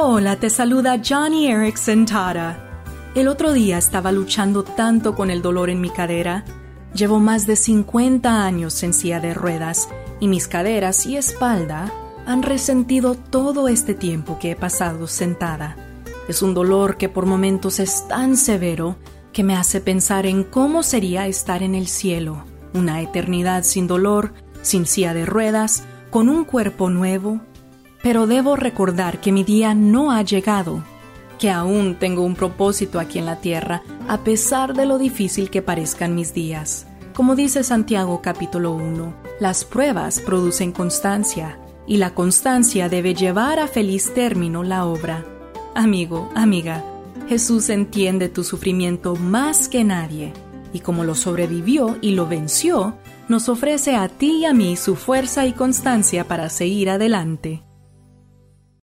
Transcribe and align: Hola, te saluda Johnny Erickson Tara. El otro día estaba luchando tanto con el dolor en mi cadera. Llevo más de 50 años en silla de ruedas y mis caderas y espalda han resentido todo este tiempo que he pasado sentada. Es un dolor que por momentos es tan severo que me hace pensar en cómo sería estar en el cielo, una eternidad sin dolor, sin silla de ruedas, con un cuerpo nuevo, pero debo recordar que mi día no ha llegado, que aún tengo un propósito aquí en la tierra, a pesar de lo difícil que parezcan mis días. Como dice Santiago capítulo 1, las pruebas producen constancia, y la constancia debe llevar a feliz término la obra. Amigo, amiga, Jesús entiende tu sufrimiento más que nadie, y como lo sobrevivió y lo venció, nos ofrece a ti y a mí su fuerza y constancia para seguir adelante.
Hola, 0.00 0.36
te 0.36 0.48
saluda 0.48 1.02
Johnny 1.04 1.48
Erickson 1.48 2.06
Tara. 2.06 2.84
El 3.16 3.26
otro 3.26 3.52
día 3.52 3.78
estaba 3.78 4.12
luchando 4.12 4.62
tanto 4.62 5.16
con 5.16 5.28
el 5.28 5.42
dolor 5.42 5.70
en 5.70 5.80
mi 5.80 5.90
cadera. 5.90 6.44
Llevo 6.94 7.18
más 7.18 7.48
de 7.48 7.56
50 7.56 8.44
años 8.44 8.80
en 8.84 8.94
silla 8.94 9.18
de 9.18 9.34
ruedas 9.34 9.88
y 10.20 10.28
mis 10.28 10.46
caderas 10.46 11.04
y 11.04 11.16
espalda 11.16 11.92
han 12.26 12.44
resentido 12.44 13.16
todo 13.16 13.66
este 13.66 13.92
tiempo 13.92 14.38
que 14.38 14.52
he 14.52 14.56
pasado 14.56 15.08
sentada. 15.08 15.74
Es 16.28 16.42
un 16.42 16.54
dolor 16.54 16.96
que 16.96 17.08
por 17.08 17.26
momentos 17.26 17.80
es 17.80 18.06
tan 18.06 18.36
severo 18.36 18.94
que 19.32 19.42
me 19.42 19.56
hace 19.56 19.80
pensar 19.80 20.26
en 20.26 20.44
cómo 20.44 20.84
sería 20.84 21.26
estar 21.26 21.64
en 21.64 21.74
el 21.74 21.88
cielo, 21.88 22.44
una 22.72 23.02
eternidad 23.02 23.64
sin 23.64 23.88
dolor, 23.88 24.32
sin 24.62 24.86
silla 24.86 25.12
de 25.12 25.26
ruedas, 25.26 25.82
con 26.10 26.28
un 26.28 26.44
cuerpo 26.44 26.88
nuevo, 26.88 27.40
pero 28.02 28.26
debo 28.26 28.56
recordar 28.56 29.20
que 29.20 29.32
mi 29.32 29.44
día 29.44 29.74
no 29.74 30.10
ha 30.10 30.22
llegado, 30.22 30.82
que 31.38 31.50
aún 31.50 31.96
tengo 31.98 32.22
un 32.22 32.34
propósito 32.34 32.98
aquí 32.98 33.18
en 33.18 33.26
la 33.26 33.40
tierra, 33.40 33.82
a 34.08 34.18
pesar 34.18 34.74
de 34.74 34.86
lo 34.86 34.98
difícil 34.98 35.50
que 35.50 35.62
parezcan 35.62 36.14
mis 36.14 36.34
días. 36.34 36.86
Como 37.14 37.34
dice 37.34 37.64
Santiago 37.64 38.20
capítulo 38.22 38.72
1, 38.72 39.14
las 39.40 39.64
pruebas 39.64 40.20
producen 40.20 40.72
constancia, 40.72 41.58
y 41.86 41.96
la 41.96 42.14
constancia 42.14 42.88
debe 42.88 43.14
llevar 43.14 43.58
a 43.58 43.66
feliz 43.66 44.12
término 44.14 44.62
la 44.62 44.84
obra. 44.84 45.24
Amigo, 45.74 46.28
amiga, 46.34 46.84
Jesús 47.28 47.70
entiende 47.70 48.28
tu 48.28 48.44
sufrimiento 48.44 49.16
más 49.16 49.68
que 49.68 49.84
nadie, 49.84 50.32
y 50.72 50.80
como 50.80 51.04
lo 51.04 51.14
sobrevivió 51.14 51.96
y 52.00 52.12
lo 52.12 52.26
venció, 52.26 52.96
nos 53.28 53.48
ofrece 53.48 53.96
a 53.96 54.08
ti 54.08 54.40
y 54.40 54.44
a 54.44 54.54
mí 54.54 54.76
su 54.76 54.96
fuerza 54.96 55.46
y 55.46 55.52
constancia 55.52 56.26
para 56.26 56.48
seguir 56.48 56.90
adelante. 56.90 57.62